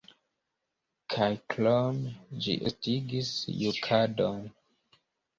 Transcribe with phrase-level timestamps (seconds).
[1.13, 2.13] Kaj krome,
[2.45, 4.41] ĝi estigis jukadon.